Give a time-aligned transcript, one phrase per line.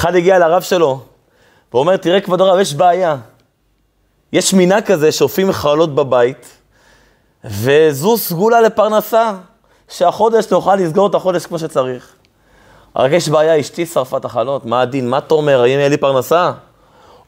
[0.00, 1.00] אחד הגיע לרב שלו,
[1.74, 3.16] ואומר, תראה כבוד הרב, יש בעיה.
[4.32, 6.58] יש מינה כזה שאופים חלות בבית,
[7.44, 9.32] וזו סגולה לפרנסה,
[9.88, 12.14] שהחודש נוכל לסגור את החודש כמו שצריך.
[12.96, 15.10] רק יש בעיה, אשתי שרפה את החלות, מה הדין?
[15.10, 15.60] מה אתה אומר?
[15.62, 16.52] האם יהיה לי פרנסה?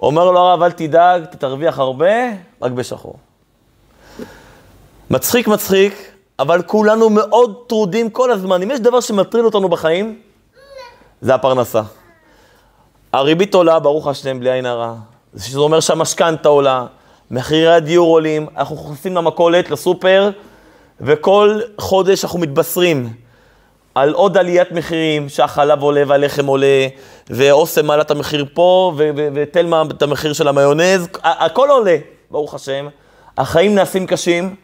[0.03, 2.13] אומר לו הרב, אל תדאג, תרוויח הרבה,
[2.63, 3.15] רק בשחור.
[5.11, 8.63] מצחיק, מצחיק, אבל כולנו מאוד טרודים כל הזמן.
[8.63, 10.19] אם יש דבר שמטריד אותנו בחיים,
[11.21, 11.83] זה הפרנסה.
[13.13, 14.95] הריבית עולה, ברוך השם, בלי עין הרע.
[15.33, 16.87] זה אומר שהמשכנתה עולה,
[17.31, 20.31] מחירי הדיור עולים, אנחנו נכנסים למכולת, לסופר,
[21.01, 23.13] וכל חודש אנחנו מתבשרים
[23.95, 26.87] על עוד עליית מחירים, שהחלב עולה והלחם עולה,
[27.31, 28.93] ואוסם מעלה את המחיר פה,
[29.35, 31.97] ותלמה את המחיר של המיונז, הכל עולה,
[32.31, 32.89] ברוך השם.
[33.39, 34.55] החיים נעשים קשים,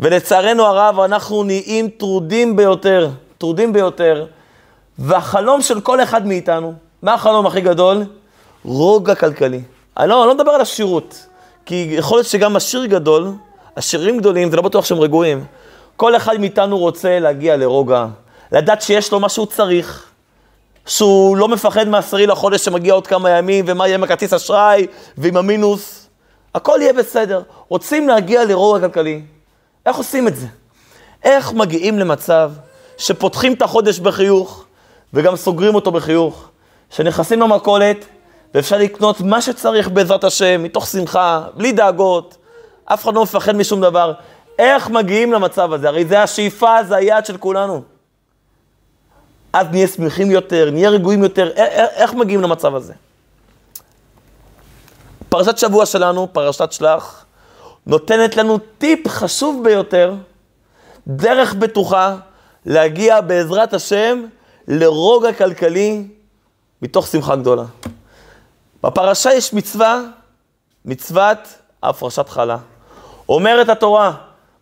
[0.00, 4.26] ולצערנו הרב אנחנו נהיים טרודים ביותר, טרודים ביותר,
[4.98, 8.04] והחלום של כל אחד מאיתנו, מה החלום הכי גדול?
[8.64, 9.60] רוגע כלכלי.
[9.96, 11.26] אני לא, אני לא מדבר על עשירות,
[11.66, 13.32] כי יכול להיות שגם עשיר גדול,
[13.76, 15.44] עשירים גדולים, זה לא בטוח שהם רגועים.
[15.96, 18.06] כל אחד מאיתנו רוצה להגיע לרוגע,
[18.52, 20.06] לדעת שיש לו מה שהוא צריך,
[20.86, 24.86] שהוא לא מפחד מעשרי לחודש שמגיע עוד כמה ימים, ומה יהיה עם הכרטיס אשראי,
[25.18, 26.08] ועם המינוס.
[26.54, 27.42] הכל יהיה בסדר.
[27.68, 29.22] רוצים להגיע לרוגע כלכלי.
[29.86, 30.46] איך עושים את זה?
[31.24, 32.52] איך מגיעים למצב
[32.96, 34.64] שפותחים את החודש בחיוך,
[35.14, 36.48] וגם סוגרים אותו בחיוך,
[36.90, 38.04] שנכנסים למכולת,
[38.54, 42.36] ואפשר לקנות מה שצריך בעזרת השם, מתוך שמחה, בלי דאגות,
[42.84, 44.12] אף אחד לא מפחד משום דבר.
[44.58, 45.88] איך מגיעים למצב הזה?
[45.88, 47.82] הרי זה השאיפה, זה היעד של כולנו.
[49.52, 51.50] אז נהיה שמחים יותר, נהיה רגועים יותר,
[51.96, 52.92] איך מגיעים למצב הזה?
[55.28, 57.24] פרשת שבוע שלנו, פרשת שלח,
[57.86, 60.14] נותנת לנו טיפ חשוב ביותר,
[61.08, 62.16] דרך בטוחה
[62.66, 64.24] להגיע בעזרת השם
[64.68, 66.04] לרוגע כלכלי
[66.82, 67.64] מתוך שמחה גדולה.
[68.82, 70.00] בפרשה יש מצווה,
[70.84, 71.38] מצוות
[71.82, 72.56] הפרשת חלה.
[73.28, 74.12] אומרת התורה,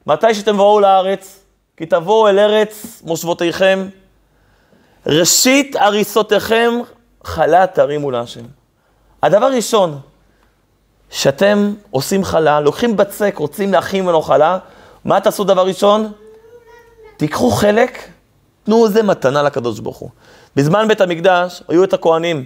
[0.06, 1.40] מתי שתבואו לארץ,
[1.76, 3.88] כי תבואו אל ארץ מושבותיכם,
[5.06, 6.72] ראשית הריסותיכם
[7.24, 8.44] חלה תרימו להשם.
[9.22, 10.00] הדבר ראשון,
[11.10, 14.58] שאתם עושים חלה, לוקחים בצק, רוצים להכין ממנו חלה,
[15.04, 16.12] מה תעשו דבר ראשון?
[17.16, 18.08] תיקחו חלק,
[18.64, 20.10] תנו איזה מתנה לקדוש ברוך הוא.
[20.56, 22.44] בזמן בית המקדש היו את הכוהנים.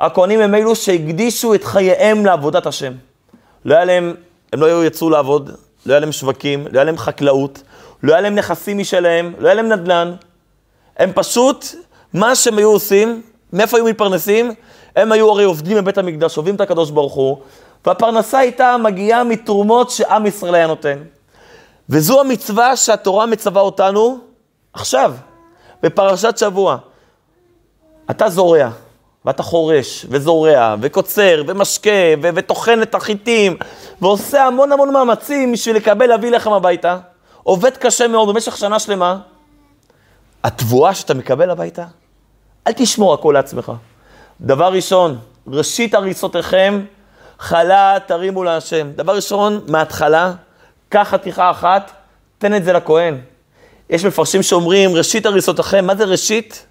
[0.00, 2.92] הכוהנים הם אלו שהקדישו את חייהם לעבודת השם.
[3.64, 4.14] לא היה להם,
[4.52, 5.50] הם לא יצאו לעבוד,
[5.86, 7.62] לא היה להם שווקים, לא היה להם חקלאות,
[8.02, 10.14] לא היה להם נכסים משלהם, לא היה להם נדל"ן.
[10.96, 11.64] הם פשוט,
[12.14, 13.22] מה שהם היו עושים,
[13.52, 14.54] מאיפה היו מתפרנסים?
[14.96, 17.38] הם היו הרי עובדים בבית המקדש, עובדים את הקדוש ברוך הוא,
[17.86, 20.98] והפרנסה הייתה מגיעה מתרומות שעם ישראל היה נותן.
[21.88, 24.18] וזו המצווה שהתורה מצווה אותנו
[24.72, 25.14] עכשיו,
[25.82, 26.78] בפרשת שבוע.
[28.12, 28.70] אתה זורע,
[29.24, 31.90] ואתה חורש, וזורע, וקוצר, ומשקה,
[32.22, 33.56] ו- וטוחן את החיטים,
[34.00, 36.98] ועושה המון המון מאמצים בשביל לקבל, להביא לחם הביתה.
[37.42, 39.18] עובד קשה מאוד במשך שנה שלמה.
[40.44, 41.84] התבואה שאתה מקבל הביתה,
[42.66, 43.72] אל תשמור הכל לעצמך.
[44.40, 45.18] דבר ראשון,
[45.48, 46.84] ראשית הריסותיכם,
[47.38, 48.90] חלה תרימו להשם.
[48.96, 50.32] דבר ראשון, מההתחלה,
[50.88, 51.90] קח חתיכה אחת,
[52.38, 53.18] תן את זה לכהן.
[53.90, 56.66] יש מפרשים שאומרים, ראשית הריסותיכם, מה זה ראשית?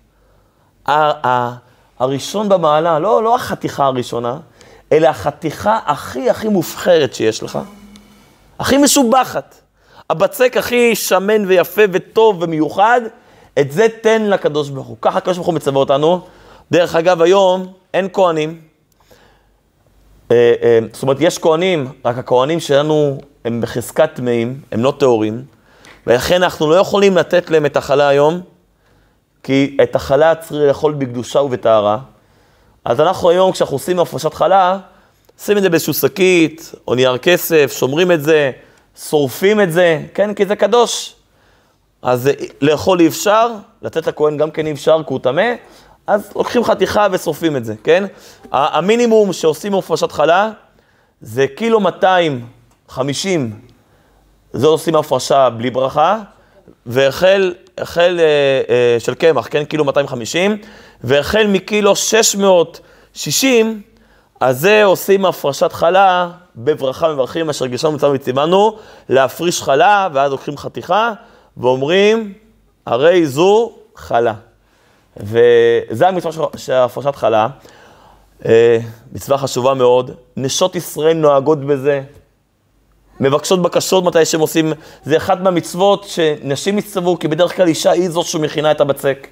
[1.99, 4.37] הראשון במעלה, לא, לא החתיכה הראשונה,
[4.91, 7.59] אלא החתיכה הכי הכי מובחרת שיש לך,
[8.59, 9.55] הכי משובחת.
[10.09, 13.01] הבצק הכי שמן ויפה וטוב ומיוחד,
[13.59, 14.97] את זה תן לקדוש ברוך הוא.
[15.01, 16.21] ככה הקדוש ברוך הוא מצווה אותנו.
[16.71, 18.61] דרך אגב, היום אין כהנים.
[20.31, 25.43] אה, אה, זאת אומרת, יש כהנים, רק הכהנים שלנו הם בחזקת טמאים, הם לא טהורים,
[26.07, 28.41] ולכן אנחנו לא יכולים לתת להם את החלה היום,
[29.43, 31.97] כי את החלה צריך לאכול בקדושה ובטהרה.
[32.85, 34.77] אז אנחנו היום, כשאנחנו עושים הפרשת חלה,
[35.39, 38.51] שים את זה באיזושהי שקית, או נייר כסף, שומרים את זה,
[39.09, 41.15] שורפים את זה, כן, כי זה קדוש.
[42.01, 42.29] אז
[42.61, 43.47] לאכול אי אפשר,
[43.81, 45.53] לתת לכהן גם כן אי אפשר, כי הוא טמא,
[46.07, 48.03] אז לוקחים חתיכה ושורפים את זה, כן?
[48.51, 50.51] המינימום שעושים הפרשת חלה
[51.21, 53.59] זה קילו 250,
[54.53, 56.19] זה עושים הפרשה בלי ברכה,
[56.85, 58.25] והחל החל, אה,
[58.73, 60.57] אה, של קמח, כן, קילו 250,
[61.03, 63.81] והחל מקילו 660,
[64.39, 68.77] אז זה עושים הפרשת חלה בברכה מברכים, אשר גשם מצווה וציוונו,
[69.09, 71.11] להפריש חלה, ואז לוקחים חתיכה,
[71.57, 72.33] ואומרים,
[72.85, 74.33] הרי זו חלה.
[75.17, 77.47] וזה המצווה של הפרשת חלה,
[78.45, 78.79] אה,
[79.11, 80.11] מצווה חשובה מאוד.
[80.37, 82.01] נשות ישראל נוהגות בזה,
[83.21, 84.73] מבקשות בקשות מתי שהם עושים,
[85.03, 89.27] זה אחת מהמצוות שנשים יצטוו, כי בדרך כלל אישה היא זו שמכינה את הבצק.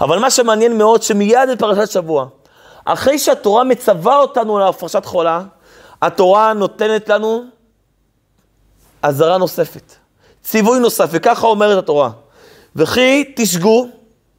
[0.00, 2.26] אבל מה שמעניין מאוד, שמיד בפרשת שבוע,
[2.84, 5.42] אחרי שהתורה מצווה אותנו להפרשת חולה,
[6.02, 7.44] התורה נותנת לנו
[9.02, 9.94] אזהרה נוספת,
[10.42, 12.10] ציווי נוסף, וככה אומרת התורה.
[12.76, 13.88] וכי תשגו,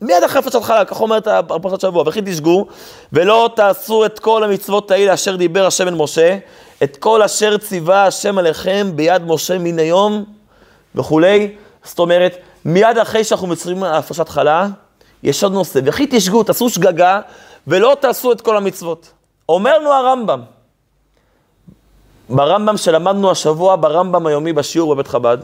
[0.01, 2.65] מיד אחרי הפרשת חלה, ככה אומרת הפרשת שבוע, וכי תשגו,
[3.13, 6.37] ולא תעשו את כל המצוות האלה אשר דיבר השם אל משה,
[6.83, 10.25] את כל אשר ציווה השם עליכם ביד משה מן היום
[10.95, 11.55] וכולי.
[11.83, 14.67] זאת אומרת, מיד אחרי שאנחנו מצרים על הפרשת חלה,
[15.23, 17.21] יש עוד נושא, וכי תשגו, תעשו שגגה,
[17.67, 19.11] ולא תעשו את כל המצוות.
[19.49, 20.41] אומר לנו הרמב"ם,
[22.29, 25.37] ברמב"ם שלמדנו השבוע, ברמב"ם היומי בשיעור בבית חב"ד,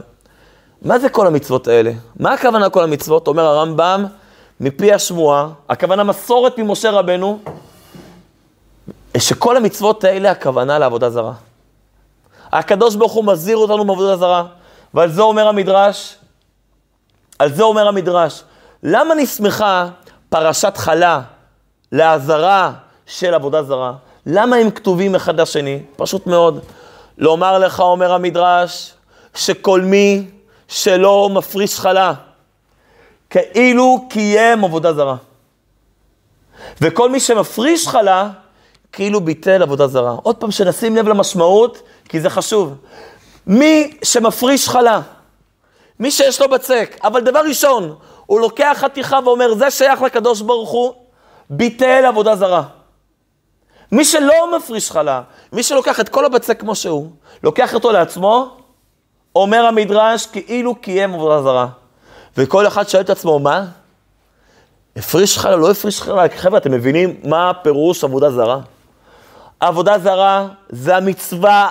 [0.82, 1.92] מה זה כל המצוות האלה?
[2.16, 3.28] מה הכוונה כל המצוות?
[3.28, 4.04] אומר הרמב"ם,
[4.60, 7.38] מפי השמועה, הכוונה מסורת ממשה רבנו,
[9.18, 11.32] שכל המצוות האלה הכוונה לעבודה זרה.
[12.52, 14.44] הקדוש ברוך הוא מזהיר אותנו מעבודה זרה,
[14.94, 16.16] ועל זה אומר המדרש,
[17.38, 18.42] על זה אומר המדרש,
[18.82, 19.88] למה נסמכה
[20.28, 21.20] פרשת חלה
[21.92, 22.72] לאזהרה
[23.06, 23.92] של עבודה זרה?
[24.26, 25.82] למה הם כתובים אחד לשני?
[25.96, 26.60] פשוט מאוד.
[27.18, 28.94] לומר לך, אומר המדרש,
[29.34, 30.30] שכל מי
[30.68, 32.12] שלא מפריש חלה,
[33.32, 35.16] כאילו קיים עבודה זרה.
[36.80, 38.30] וכל מי שמפריש חלה,
[38.92, 40.16] כאילו ביטל עבודה זרה.
[40.22, 42.74] עוד פעם, שנשים לב למשמעות, כי זה חשוב.
[43.46, 45.00] מי שמפריש חלה,
[46.00, 47.94] מי שיש לו בצק, אבל דבר ראשון,
[48.26, 50.92] הוא לוקח חתיכה ואומר, זה שייך לקדוש ברוך הוא,
[51.50, 52.62] ביטל עבודה זרה.
[53.92, 57.10] מי שלא מפריש חלה, מי שלוקח את כל הבצק כמו שהוא,
[57.42, 58.56] לוקח אותו לעצמו,
[59.34, 61.81] אומר המדרש כאילו קיים עבודה זרה.
[62.36, 63.64] וכל אחד שואל את עצמו, מה?
[64.96, 66.22] הפריש חלה, לא הפריש חלה?
[66.36, 68.60] חבר'ה, אתם מבינים מה פירוש עבודה זרה?
[69.60, 71.70] עבודה זרה זה המצווה,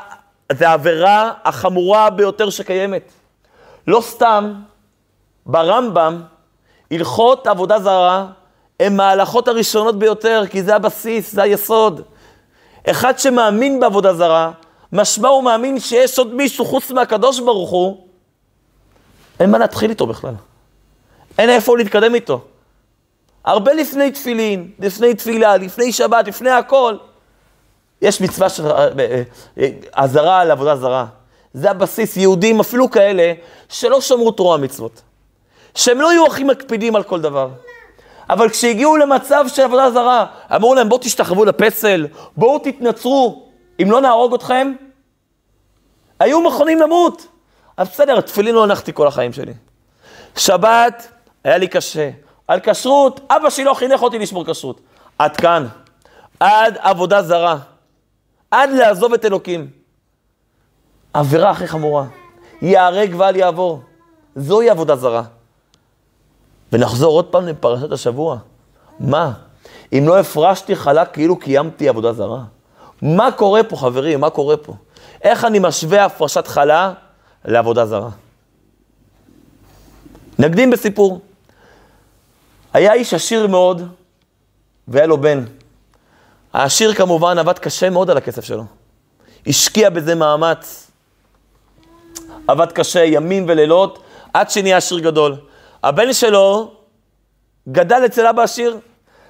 [0.51, 3.11] זה העבירה החמורה ביותר שקיימת.
[3.87, 4.53] לא סתם,
[5.45, 6.21] ברמב"ם,
[6.91, 8.25] הלכות עבודה זרה
[8.79, 12.01] הן מההלכות הראשונות ביותר, כי זה הבסיס, זה היסוד.
[12.89, 14.51] אחד שמאמין בעבודה זרה,
[14.93, 18.07] משמע הוא מאמין שיש עוד מישהו חוץ מהקדוש ברוך הוא,
[19.39, 20.33] אין מה להתחיל איתו בכלל.
[21.41, 22.41] אין איפה להתקדם איתו.
[23.45, 26.95] הרבה לפני תפילין, לפני תפילה, לפני שבת, לפני הכל,
[28.01, 29.23] יש מצווה של אה, אה,
[29.57, 31.05] אה, אזהרה על עבודה זרה.
[31.53, 33.33] זה הבסיס, יהודים, אפילו כאלה,
[33.69, 35.01] שלא שמרו תורה מצוות.
[35.75, 37.49] שהם לא היו הכי מקפידים על כל דבר.
[38.29, 43.49] אבל כשהגיעו למצב של עבודה זרה, אמרו להם, בואו תשתחוו לפסל, בואו תתנצרו,
[43.81, 44.73] אם לא נהרוג אתכם,
[46.19, 47.27] היו מוכנים למות.
[47.77, 49.53] אז בסדר, תפילין לא הנחתי כל החיים שלי.
[50.37, 51.11] שבת,
[51.43, 52.09] היה לי קשה.
[52.47, 54.81] על כשרות, אבא שלי לא חינך אותי לשמור כשרות.
[55.19, 55.67] עד כאן.
[56.39, 57.57] עד עבודה זרה.
[58.51, 59.69] עד לעזוב את אלוקים.
[61.13, 62.05] עבירה הכי חמורה.
[62.61, 63.81] ייהרג ואל יעבור.
[64.35, 65.23] זוהי עבודה זרה.
[66.71, 68.37] ונחזור עוד פעם לפרשת השבוע.
[68.99, 69.31] מה?
[69.93, 72.43] אם לא הפרשתי חלק כאילו קיימתי עבודה זרה?
[73.01, 74.19] מה קורה פה, חברים?
[74.19, 74.73] מה קורה פה?
[75.21, 76.93] איך אני משווה הפרשת חלה
[77.45, 78.09] לעבודה זרה?
[80.39, 81.21] נקדים בסיפור.
[82.73, 83.87] היה איש עשיר מאוד,
[84.87, 85.43] והיה לו בן.
[86.53, 88.63] העשיר כמובן עבד קשה מאוד על הכסף שלו.
[89.47, 90.91] השקיע בזה מאמץ.
[92.47, 94.03] עבד קשה ימים ולילות,
[94.33, 95.35] עד שנהיה עשיר גדול.
[95.83, 96.71] הבן שלו
[97.69, 98.77] גדל אצל אבא עשיר,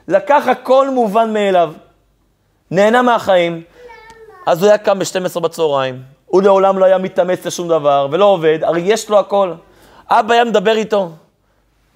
[0.08, 1.74] לקח הכל מובן מאליו,
[2.72, 3.64] נהנה מהחיים.
[4.48, 8.60] אז הוא היה קם ב-12 בצהריים, הוא לעולם לא היה מתאמץ לשום דבר ולא עובד,
[8.62, 9.54] הרי יש לו הכל.
[10.10, 11.12] אבא היה מדבר איתו,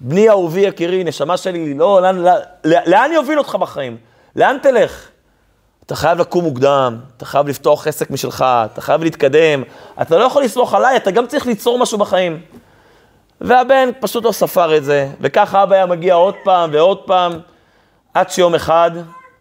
[0.00, 2.38] בני אהובי יקירי, נשמה שלי, לא, לאן, לאן,
[2.86, 3.96] לאן יוביל אותך בחיים?
[4.36, 5.08] לאן תלך?
[5.86, 9.62] אתה חייב לקום מוקדם, אתה חייב לפתוח עסק משלך, אתה חייב להתקדם,
[10.02, 12.42] אתה לא יכול לסמוך עליי, אתה גם צריך ליצור משהו בחיים.
[13.40, 17.32] והבן פשוט לא ספר את זה, וככה אבא היה מגיע עוד פעם ועוד פעם,
[18.14, 18.90] עד שיום אחד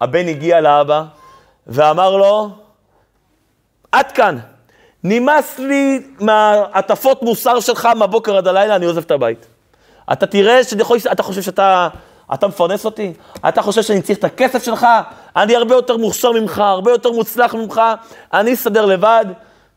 [0.01, 1.03] הבן הגיע לאבא
[1.67, 2.49] ואמר לו,
[3.91, 4.37] עד כאן,
[5.03, 9.47] נמאס לי מהטפות מוסר שלך מהבוקר עד הלילה, אני עוזב את הבית.
[10.11, 11.87] אתה תראה שאני יכול, אתה חושב שאתה
[12.33, 13.13] אתה מפרנס אותי?
[13.49, 14.87] אתה חושב שאני צריך את הכסף שלך?
[15.35, 17.81] אני הרבה יותר מוכשר ממך, הרבה יותר מוצלח ממך,
[18.33, 19.25] אני אסתדר לבד.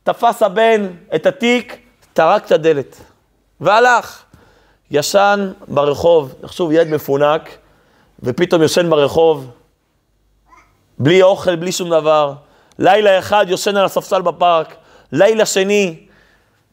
[0.03, 1.79] תפס הבן את התיק,
[2.13, 2.97] טרק את הדלת.
[3.61, 4.23] והלך.
[4.91, 7.51] ישן ברחוב, תחשוב, ילד מפונק,
[8.23, 9.51] ופתאום יושן ברחוב,
[10.99, 12.33] בלי אוכל, בלי שום דבר.
[12.79, 14.77] לילה אחד יושן על הספסל בפארק,
[15.13, 16.07] לילה שני,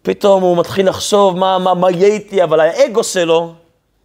[0.05, 3.53] פתאום הוא מתחיל לחשוב מה, מה, מה יהיה איתי, אבל האגו שלו,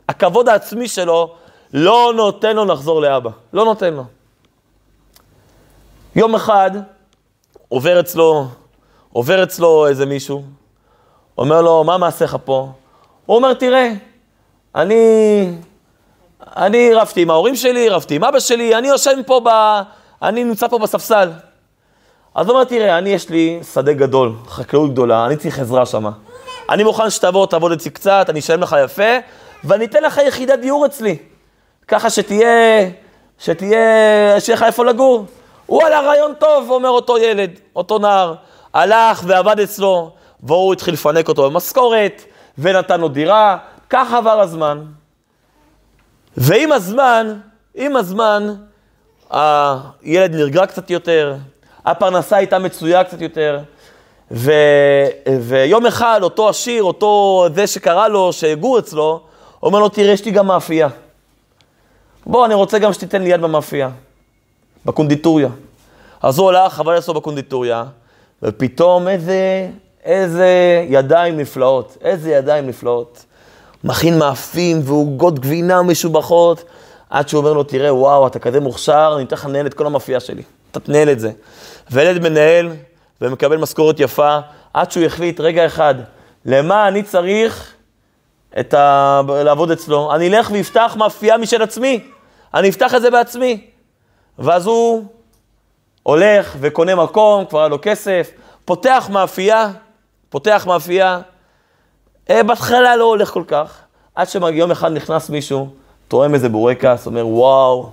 [0.08, 1.34] הכבוד העצמי שלו,
[1.72, 3.30] לא נותן לו לחזור לאבא.
[3.52, 4.04] לא נותן לו.
[6.16, 6.70] יום אחד
[7.68, 8.46] עובר אצלו,
[9.12, 10.42] עובר אצלו איזה מישהו,
[11.38, 12.68] אומר לו, מה מעשיך פה?
[13.26, 13.92] הוא אומר, תראה,
[14.74, 15.52] אני,
[16.56, 19.48] אני רבתי עם ההורים שלי, רבתי עם אבא שלי, אני יושן פה ב,
[20.22, 21.30] אני נמצא פה בספסל.
[22.40, 26.10] אז הוא אומר, תראה, אני יש לי שדה גדול, חקלאות גדולה, אני צריך עזרה שמה.
[26.70, 29.18] אני מוכן שתבוא, תעבוד אצלי קצת, אני אשלם לך יפה,
[29.64, 31.16] ואני אתן לך יחידת דיור אצלי.
[31.88, 32.88] ככה שתהיה,
[33.38, 35.24] שתהיה, שיהיה לך איפה לגור.
[35.66, 38.34] הוא עלה רעיון טוב, אומר אותו ילד, אותו נער.
[38.74, 40.10] הלך ועבד אצלו,
[40.42, 42.24] והוא התחיל לפנק אותו במשכורת,
[42.58, 43.56] ונתן לו דירה,
[43.90, 44.84] כך עבר הזמן.
[46.36, 47.38] ועם הזמן,
[47.74, 48.54] עם הזמן,
[49.30, 51.36] הילד נרגע קצת יותר,
[51.90, 53.58] הפרנסה הייתה מצויה קצת יותר,
[54.30, 54.52] ו,
[55.40, 59.20] ויום אחד אותו עשיר, אותו זה שקרא לו, שהגור אצלו,
[59.62, 60.88] אומר לו, תראה, יש לי גם מאפייה.
[62.26, 63.90] בוא, אני רוצה גם שתיתן לי יד במאפייה,
[64.84, 65.48] בקונדיטוריה.
[66.22, 67.84] אז הוא הלך, חבל לעשות בקונדיטוריה,
[68.42, 69.68] ופתאום איזה,
[70.04, 73.24] איזה ידיים נפלאות, איזה ידיים נפלאות.
[73.84, 76.64] מכין מאפים ועוגות גבינה משובחות,
[77.10, 79.86] עד שהוא אומר לו, תראה, וואו, אתה כזה מוכשר, אני אתן לך לנהל את כל
[79.86, 80.42] המאפייה שלי.
[80.70, 81.30] אתה תנהל את זה.
[81.90, 82.72] וילד מנהל
[83.20, 84.38] ומקבל משכורת יפה,
[84.74, 85.94] עד שהוא החליט, רגע אחד,
[86.44, 87.72] למה אני צריך
[88.60, 89.20] את ה...
[89.44, 90.14] לעבוד אצלו?
[90.14, 92.00] אני אלך ואפתח מאפייה משל עצמי.
[92.54, 93.66] אני אפתח את זה בעצמי.
[94.38, 95.04] ואז הוא
[96.02, 98.30] הולך וקונה מקום, כבר היה לו כסף,
[98.64, 99.70] פותח מאפייה,
[100.28, 101.20] פותח מאפייה.
[102.30, 103.80] אה, בהתחלה לא הולך כל כך,
[104.14, 105.68] עד שיום אחד נכנס מישהו,
[106.08, 107.90] תואם איזה בורקס, אומר, וואו,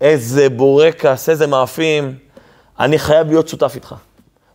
[0.00, 2.18] איזה בורקס, איזה מאפים,
[2.80, 3.94] אני חייב להיות שותף איתך.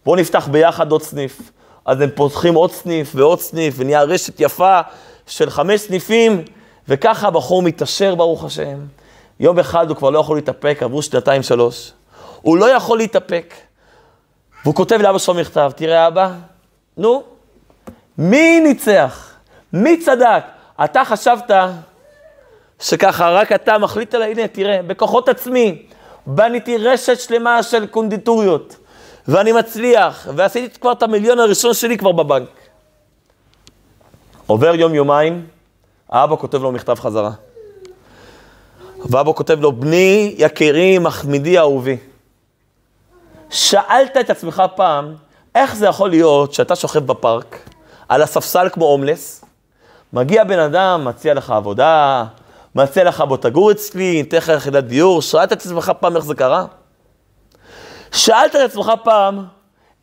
[0.05, 1.51] בואו נפתח ביחד עוד סניף.
[1.85, 4.79] אז הם פותחים עוד סניף ועוד סניף, ונהיה רשת יפה
[5.27, 6.43] של חמש סניפים,
[6.87, 8.79] וככה הבחור מתעשר, ברוך השם.
[9.39, 11.91] יום אחד הוא כבר לא יכול להתאפק, עברו שנתיים, שלוש.
[12.41, 13.53] הוא לא יכול להתאפק.
[14.63, 16.31] והוא כותב לאבא שלו מכתב, תראה אבא,
[16.97, 17.23] נו,
[18.17, 19.33] מי ניצח?
[19.73, 20.43] מי צדק?
[20.83, 21.51] אתה חשבת
[22.79, 25.85] שככה רק אתה מחליט עליי, הנה, תראה, בכוחות עצמי,
[26.25, 28.75] בניתי רשת שלמה של קונדיטוריות,
[29.27, 32.49] ואני מצליח, ועשיתי כבר את המיליון הראשון שלי כבר בבנק.
[34.47, 35.47] עובר יום-יומיים,
[36.09, 37.31] האבא כותב לו מכתב חזרה.
[39.05, 41.97] ואבא כותב לו, בני, יקירי, מחמידי, אהובי.
[43.49, 45.15] שאלת את עצמך פעם,
[45.55, 47.59] איך זה יכול להיות שאתה שוכב בפארק,
[48.09, 49.45] על הספסל כמו הומלס,
[50.13, 52.25] מגיע בן אדם, מציע לך עבודה,
[52.75, 56.35] מציע לך בוא תגור אצלי, ניתן לך יחידת דיור, שאלת את עצמך פעם איך זה
[56.35, 56.65] קרה?
[58.11, 59.45] שאלת את עצמך פעם,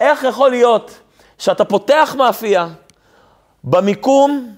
[0.01, 0.99] איך יכול להיות
[1.39, 2.69] שאתה פותח מאפייה
[3.65, 4.55] במיקום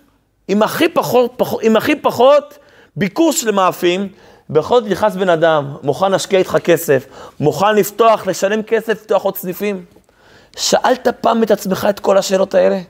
[0.49, 2.59] עם הכי פחות, פחות, עם הכי פחות
[2.97, 4.09] ביקוש למאפים,
[4.51, 7.07] בכל זאת נכנס בן אדם, מוכן להשקיע איתך כסף,
[7.41, 9.85] מוכן לפתוח, לשלם כסף, לפתוח עוד סניפים.
[10.57, 12.81] שאלת פעם את עצמך את כל השאלות האלה?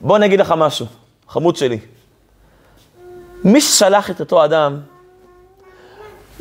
[0.00, 0.86] בוא אני אגיד לך משהו,
[1.28, 1.78] חמוד שלי.
[3.44, 4.80] מי ששלח את אותו אדם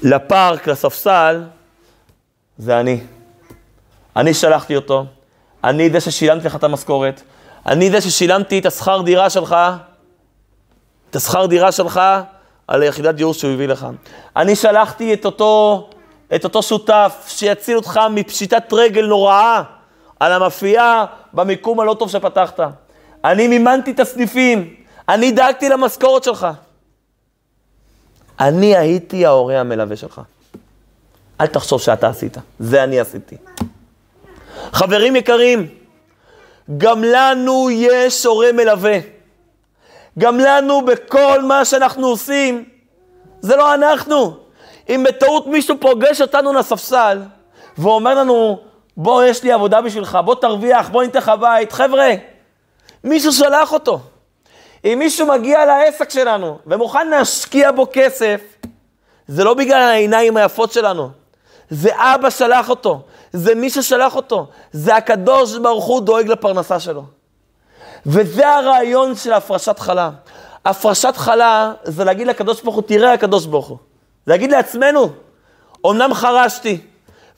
[0.03, 1.43] לפארק, לספסל,
[2.57, 2.99] זה אני.
[4.15, 5.05] אני שלחתי אותו,
[5.63, 7.21] אני זה ששילמתי לך את המשכורת,
[7.65, 9.55] אני זה ששילמתי את השכר דירה שלך,
[11.09, 12.01] את השכר דירה שלך
[12.67, 13.87] על היחידת דיור שהוא הביא לך.
[14.35, 15.89] אני שלחתי את אותו,
[16.35, 19.61] את אותו שותף שיציל אותך מפשיטת רגל נוראה
[20.19, 22.59] על המאפייה במיקום הלא טוב שפתחת.
[23.25, 24.73] אני מימנתי את הסניפים,
[25.09, 26.47] אני דאגתי למשכורת שלך.
[28.39, 30.22] אני הייתי ההורה המלווה שלך.
[31.41, 33.38] אל תחשוב שאתה עשית, זה אני עשיתי.
[34.72, 35.67] חברים יקרים,
[36.77, 38.98] גם לנו יש הורה מלווה.
[40.20, 42.65] גם לנו בכל מה שאנחנו עושים,
[43.41, 44.38] זה לא אנחנו.
[44.89, 47.22] אם בטעות מישהו פוגש אותנו לספסל
[47.77, 48.60] ואומר לנו,
[48.98, 52.10] בוא, יש לי עבודה בשבילך, בוא תרוויח, בוא ניתן לך בית, חבר'ה,
[53.03, 54.00] מישהו שלח אותו.
[54.86, 58.41] אם מישהו מגיע לעסק שלנו ומוכן להשקיע בו כסף,
[59.27, 61.10] זה לא בגלל העיניים היפות שלנו,
[61.69, 63.01] זה אבא שלח אותו,
[63.34, 67.03] זה מי ששלח אותו, זה הקדוש ברוך הוא דואג לפרנסה שלו.
[68.05, 70.10] וזה הרעיון של הפרשת חלה.
[70.65, 73.77] הפרשת חלה זה להגיד לקדוש ברוך הוא, תראה הקדוש ברוך הוא.
[74.27, 75.10] להגיד לעצמנו,
[75.86, 76.81] אמנם חרשתי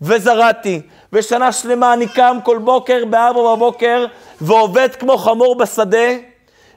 [0.01, 0.81] וזרעתי,
[1.13, 4.05] ושנה שלמה אני קם כל בוקר בארבע בבוקר
[4.41, 6.08] ועובד כמו חמור בשדה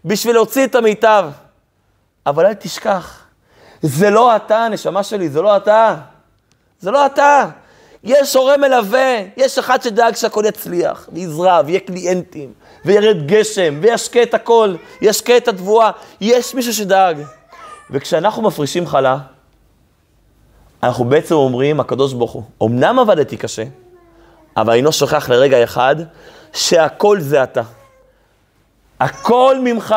[0.04, 1.30] בשביל להוציא את המיטב.
[2.26, 3.20] אבל אל תשכח,
[3.82, 5.96] זה לא אתה, נשמה שלי, זה לא אתה.
[6.80, 7.48] זה לא אתה.
[8.04, 12.52] יש הורה מלווה, יש אחד שדאג שהכל יצליח, ויזרע, ויהיה קליינטים,
[12.84, 15.90] וירד גשם, וישקה את הכל, ישקה את התבואה.
[16.20, 17.22] יש מישהו שדאג.
[17.90, 19.18] וכשאנחנו מפרישים חלה,
[20.82, 23.64] אנחנו בעצם אומרים, הקדוש ברוך הוא, אמנם עבדתי קשה,
[24.56, 25.96] אבל אינו שוכח לרגע אחד
[26.52, 27.62] שהכל זה אתה.
[29.02, 29.94] הכל ממך,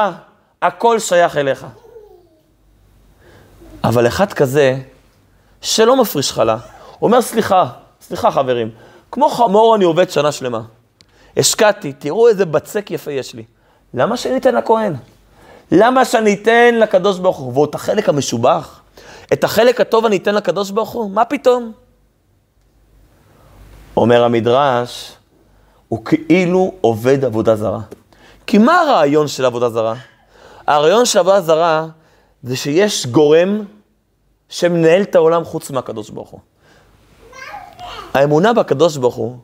[0.61, 1.65] הכל שייך אליך.
[3.83, 4.77] אבל אחד כזה,
[5.61, 6.57] שלא מפריש חלה,
[7.01, 7.69] אומר, סליחה,
[8.01, 8.69] סליחה חברים,
[9.11, 10.61] כמו חמור אני עובד שנה שלמה.
[11.37, 13.43] השקעתי, תראו איזה בצק יפה יש לי.
[13.93, 14.93] למה שאני אתן לכהן?
[15.71, 17.61] למה שאני אתן לקדוש ברוך הוא?
[17.61, 18.81] ואת החלק המשובח,
[19.33, 21.11] את החלק הטוב אני אתן לקדוש ברוך הוא?
[21.11, 21.71] מה פתאום?
[23.97, 25.11] אומר המדרש,
[25.87, 27.79] הוא כאילו עובד עבודה זרה.
[28.47, 29.93] כי מה הרעיון של עבודה זרה?
[30.67, 31.87] הרעיון של עבודה זרה
[32.43, 33.63] זה שיש גורם
[34.49, 36.39] שמנהל את העולם חוץ מהקדוש ברוך הוא.
[38.13, 39.37] האמונה בקדוש ברוך הוא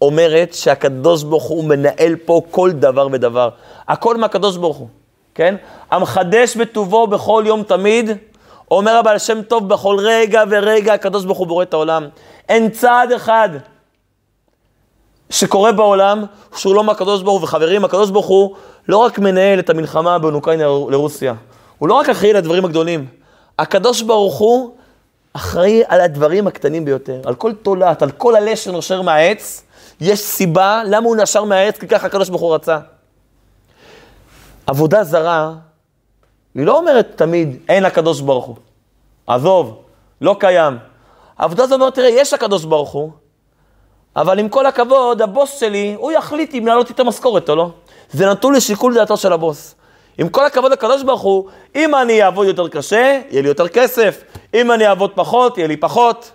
[0.00, 3.48] אומרת שהקדוש ברוך הוא מנהל פה כל דבר ודבר.
[3.88, 4.88] הכל מהקדוש ברוך הוא,
[5.34, 5.54] כן?
[5.90, 8.10] המחדש בטובו בכל יום תמיד,
[8.70, 12.08] אומר הבעל שם טוב, בכל רגע ורגע הקדוש ברוך הוא בורא את העולם.
[12.48, 13.48] אין צעד אחד
[15.30, 16.24] שקורה בעולם
[16.56, 17.44] שהוא לא מהקדוש ברוך הוא.
[17.44, 18.56] וחברים, הקדוש ברוך הוא
[18.88, 21.34] לא רק מנהל את המלחמה בין אוקראינה לרוסיה,
[21.78, 23.06] הוא לא רק אחראי לדברים הגדולים.
[23.58, 24.70] הקדוש ברוך הוא
[25.32, 29.62] אחראי על הדברים הקטנים ביותר, על כל תולעת, על כל עלה שנושר מהעץ,
[30.00, 32.78] יש סיבה למה הוא נשר מהעץ, כי ככה הקדוש ברוך הוא רצה.
[34.66, 35.52] עבודה זרה,
[36.54, 38.56] היא לא אומרת תמיד, אין הקדוש ברוך הוא.
[39.26, 39.82] עזוב,
[40.20, 40.78] לא קיים.
[41.36, 43.10] עבודה זרה אומרת, תראה, יש הקדוש ברוך הוא,
[44.16, 47.70] אבל עם כל הכבוד, הבוס שלי, הוא יחליט אם להעלות את המשכורת או לא.
[48.10, 49.74] זה נתון לשיקול דעתו של הבוס.
[50.18, 54.22] עם כל הכבוד לקדוש ברוך הוא, אם אני אעבוד יותר קשה, יהיה לי יותר כסף.
[54.54, 56.30] אם אני אעבוד פחות, יהיה לי פחות.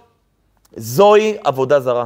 [0.75, 2.05] זוהי עבודה זרה.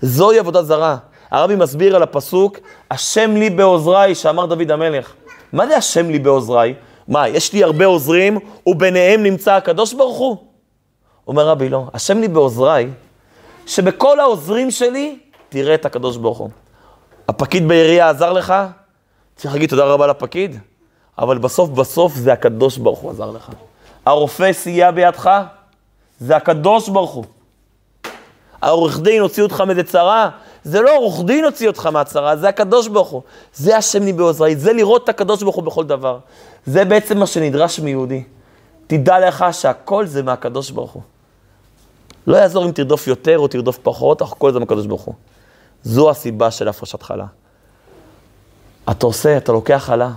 [0.00, 0.96] זוהי עבודה זרה.
[1.30, 2.58] הרבי מסביר על הפסוק,
[2.90, 5.12] השם לי בעוזריי, שאמר דוד המלך.
[5.52, 6.74] מה זה השם לי בעוזריי?
[7.08, 10.36] מה, יש לי הרבה עוזרים, וביניהם נמצא הקדוש ברוך הוא?
[11.28, 11.84] אומר רבי, לא.
[11.94, 12.90] השם לי בעוזריי,
[13.66, 15.18] שבכל העוזרים שלי,
[15.48, 16.50] תראה את הקדוש ברוך הוא.
[17.28, 18.54] הפקיד בעירייה עזר לך,
[19.36, 20.58] צריך להגיד תודה רבה לפקיד,
[21.18, 23.50] אבל בסוף בסוף זה הקדוש ברוך הוא עזר לך.
[24.06, 25.30] הרופא סייע בידך,
[26.20, 27.24] זה הקדוש ברוך הוא.
[28.62, 30.30] העורך דין הוציא אותך מאיזה צרה,
[30.64, 33.22] זה לא עורך דין הוציא אותך מהצרה, זה הקדוש ברוך הוא.
[33.54, 36.18] זה השם לי בעוזרי, זה לראות את הקדוש ברוך הוא בכל דבר.
[36.66, 38.22] זה בעצם מה שנדרש מיהודי.
[38.86, 41.02] תדע לך שהכל זה מהקדוש ברוך הוא.
[42.26, 45.14] לא יעזור אם תרדוף יותר או תרדוף פחות, אך כל זה מהקדוש ברוך הוא.
[45.82, 47.26] זו הסיבה של הפרשת חלה.
[48.90, 50.10] אתה עושה, אתה לוקח חלה,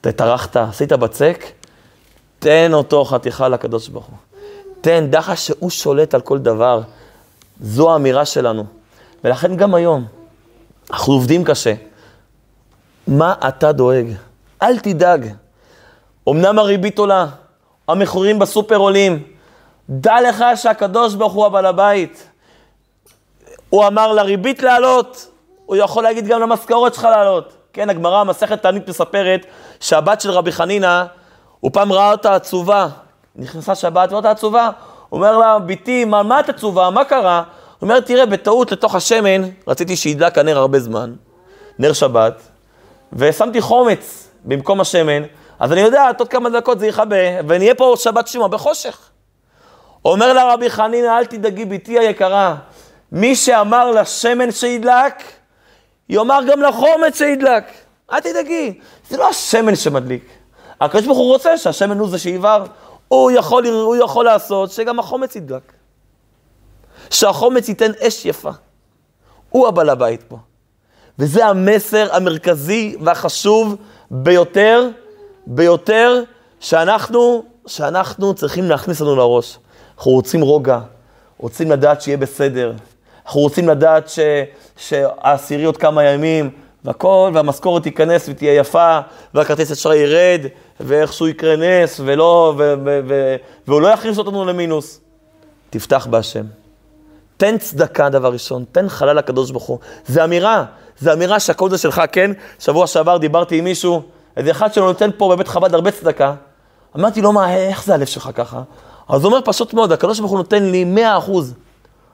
[0.00, 1.44] אתה טרחת, עשית בצק,
[2.38, 4.16] תן אותו חתיכה לקדוש ברוך הוא.
[4.80, 6.80] תן, דחה שהוא שולט על כל דבר.
[7.60, 8.64] זו האמירה שלנו.
[9.24, 10.04] ולכן גם היום,
[10.90, 11.74] אנחנו עובדים קשה.
[13.06, 14.06] מה אתה דואג?
[14.62, 15.32] אל תדאג.
[16.28, 17.26] אמנם הריבית עולה,
[17.88, 19.22] המחירים בסופר עולים.
[19.90, 22.28] דע לך שהקדוש ברוך הוא הבעל הבית.
[23.70, 25.30] הוא אמר לריבית לעלות,
[25.66, 27.52] הוא יכול להגיד גם למשכורת שלך לעלות.
[27.72, 29.46] כן, הגמרא, מסכת תענית מספרת
[29.80, 31.04] שהבת של רבי חנינא,
[31.60, 32.88] הוא פעם ראה אותה עצובה.
[33.36, 34.70] נכנסה שבת ואותה עצובה.
[35.08, 36.90] הוא אומר לה, בתי, מה, מה את עצובה?
[36.90, 37.38] מה קרה?
[37.38, 41.12] הוא אומר, תראה, בטעות לתוך השמן, רציתי שידלק הנר הרבה זמן,
[41.78, 42.42] נר שבת,
[43.12, 45.22] ושמתי חומץ במקום השמן,
[45.58, 47.16] אז אני יודע, עוד כמה דקות זה יכבה,
[47.48, 49.10] ונהיה פה שבת שימה בחושך.
[50.08, 52.56] אומר לה רבי חנינא, אל תדאגי, בתי היקרה,
[53.12, 55.22] מי שאמר לשמן שידלק,
[56.08, 57.64] יאמר גם לחומץ שידלק.
[58.12, 60.24] אל תדאגי, זה לא השמן שמדליק.
[60.80, 62.64] הקדוש ברוך הוא רוצה שהשמן הוא זה שיבער.
[63.08, 65.72] הוא יכול, הוא יכול לעשות שגם החומץ ידלק.
[67.10, 68.50] שהחומץ ייתן אש יפה.
[69.50, 70.38] הוא הבעל הבית פה.
[71.18, 73.76] וזה המסר המרכזי והחשוב
[74.10, 74.88] ביותר,
[75.46, 76.22] ביותר,
[76.60, 79.58] שאנחנו, שאנחנו צריכים להכניס לנו לראש.
[79.98, 80.78] אנחנו רוצים רוגע,
[81.38, 82.72] רוצים לדעת שיהיה בסדר,
[83.26, 84.18] אנחנו רוצים לדעת ש,
[84.76, 86.50] שהעשירי עוד כמה ימים,
[86.84, 89.00] והכל, והמשכורת תיכנס ותהיה יפה,
[89.34, 90.40] והכרטיס אשראי ירד,
[90.80, 95.00] ואיכשהו יקרה נס, ולא, ו, ו, ו, והוא לא יכניס אותנו למינוס.
[95.70, 96.44] תפתח בהשם.
[97.36, 99.78] תן צדקה, דבר ראשון, תן חלל לקדוש ברוך הוא.
[100.06, 100.64] זה אמירה,
[100.98, 102.30] זה אמירה שהכל זה שלך, כן?
[102.58, 104.02] שבוע שעבר דיברתי עם מישהו,
[104.36, 106.34] איזה אחד שלו נותן פה בבית חב"ד הרבה צדקה.
[106.96, 108.62] אמרתי לו, מה, איך זה הלב שלך ככה?
[109.08, 111.54] אז הוא אומר, פשוט מאוד, הקדוש ברוך הוא נותן לי 100 אחוז.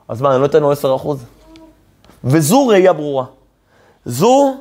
[0.09, 1.25] אז מה, אני לא אתן לו 10 אחוז?
[2.25, 3.25] וזו ראייה ברורה.
[4.05, 4.57] זו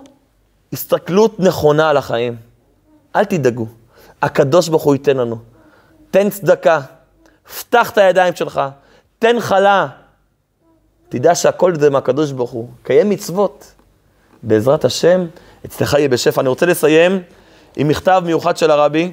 [0.73, 2.35] הסתכלות נכונה על החיים.
[3.15, 3.67] אל תדאגו,
[4.21, 5.37] הקדוש ברוך הוא ייתן לנו.
[6.11, 6.79] תן צדקה,
[7.59, 8.61] פתח את הידיים שלך,
[9.19, 9.87] תן חלה.
[11.09, 12.69] תדע שהכל זה מהקדוש ברוך הוא.
[12.83, 13.73] קיים מצוות.
[14.43, 15.25] בעזרת השם,
[15.65, 16.41] אצלך יהיה בשפע.
[16.41, 17.21] אני רוצה לסיים
[17.75, 19.11] עם מכתב מיוחד של הרבי,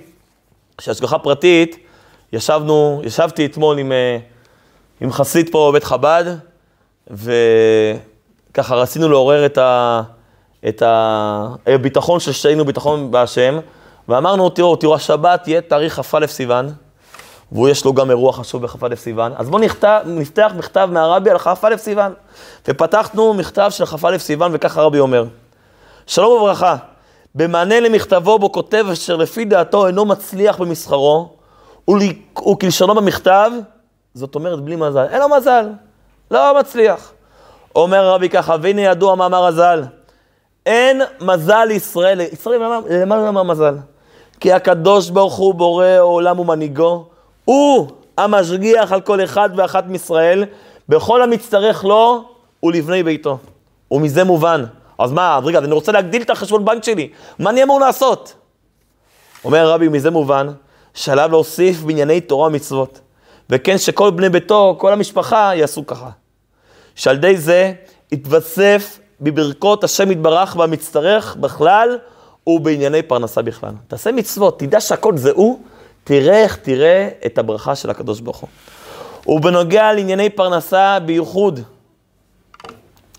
[0.81, 1.77] שהשגחה פרטית,
[2.33, 4.19] ישבנו, ישבתי אתמול עם, אה,
[5.01, 6.25] עם חסיד פה בבית חב"ד,
[7.11, 10.03] וככה רצינו לעורר את, ה,
[10.69, 10.83] את
[11.67, 13.59] הביטחון של שתינו, ביטחון בהשם,
[14.09, 16.73] ואמרנו, תראו, תראו, השבת יהיה תאריך כ"א סיוון,
[17.53, 19.33] והוא יש לו גם אירוע חשוב בכ"א סיוון.
[19.37, 19.63] אז בואו
[20.07, 22.13] נפתח מכתב מהרבי על כ"א סיוון.
[22.69, 25.25] ופתחנו מכתב של כ"א סיוון, וככה הרבי אומר:
[26.07, 26.77] שלום וברכה,
[27.35, 31.40] במענה למכתבו בו כותב אשר לפי דעתו אינו מצליח במסחרו,
[32.53, 33.51] וכלשונו במכתב,
[34.15, 35.07] זאת אומרת בלי מזל.
[35.11, 35.69] אין לו מזל,
[36.31, 37.13] לא מצליח.
[37.75, 39.83] אומר הרבי ככה, והנה ידוע מאמר הז"ל,
[40.67, 43.77] אין מזל לישראל, ישראל למה למה מזל?
[44.41, 47.05] כי הקדוש ברוך הוא בורא העולם ומנהיגו,
[47.45, 50.45] הוא המשגיח על כל אחד ואחת מישראל,
[50.89, 52.25] בכל המצטרך לו
[52.63, 53.39] ולבני ביתו.
[53.91, 54.65] ומזה מובן.
[54.99, 58.35] אז מה, אז רגע, אני רוצה להגדיל את החשבון בנק שלי, מה אני אמור לעשות?
[59.45, 60.49] אומר הרבי, מזה מובן,
[60.95, 63.01] שעליו להוסיף בענייני תורה ומצוות.
[63.51, 66.11] וכן שכל בני ביתו, כל המשפחה, יעשו ככה.
[66.95, 67.73] שעל ידי זה
[68.13, 71.99] יתווסף בברכות השם יתברך והמצטרך בכלל,
[72.47, 73.73] ובענייני פרנסה בכלל.
[73.89, 75.61] תעשה מצוות, תדע שהכל זה הוא,
[76.05, 78.49] תראה איך תראה את הברכה של הקדוש ברוך הוא.
[79.27, 81.61] ובנוגע לענייני פרנסה בייחוד,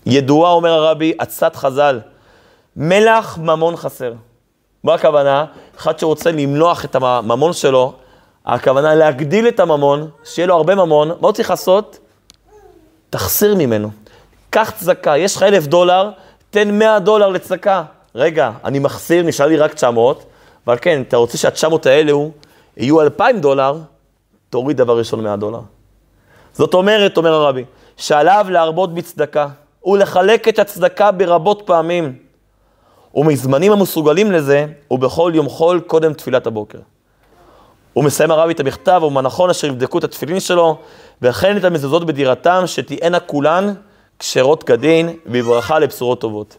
[0.06, 2.00] ידועה, אומר הרבי, עצת חז"ל,
[2.76, 4.12] מלח ממון חסר.
[4.84, 5.44] מה הכוונה?
[5.76, 7.92] אחד שרוצה למלוח את הממון שלו,
[8.46, 11.98] הכוונה להגדיל את הממון, שיהיה לו הרבה ממון, מה הוא צריך לעשות?
[13.10, 13.90] תחסיר ממנו.
[14.50, 16.10] קח צדקה, יש לך אלף דולר,
[16.50, 17.82] תן מאה דולר לצדקה.
[18.14, 20.24] רגע, אני מחסיר, נשאר לי רק 900,
[20.66, 22.30] אבל כן, אתה רוצה שה-900 האלו
[22.76, 23.78] יהיו 2,000 דולר,
[24.50, 25.60] תוריד דבר ראשון 100 דולר.
[26.52, 27.64] זאת אומרת, אומר הרבי,
[27.96, 29.48] שעליו להרבות בצדקה,
[29.84, 32.16] ולחלק את הצדקה ברבות פעמים,
[33.14, 36.78] ומזמנים המסוגלים לזה, ובכל יום חול קודם תפילת הבוקר.
[37.92, 40.76] הוא מסיים הרבי את המכתב, ומה נכון אשר יבדקו את התפילין שלו,
[41.22, 43.74] וכן את המזוזות בדירתם, שתהיינה כולן
[44.18, 46.56] כשרות כדין, בברכה לבשורות טובות.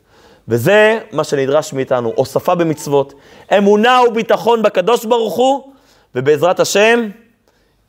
[0.48, 3.14] וזה מה שנדרש מאיתנו, הוספה במצוות,
[3.58, 5.74] אמונה וביטחון בקדוש ברוך הוא,
[6.16, 7.10] ובעזרת השם,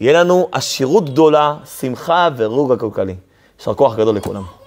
[0.01, 3.15] יהיה לנו עשירות גדולה, שמחה ורוגע כלכלי.
[3.59, 4.64] יישר כוח גדול לכולם.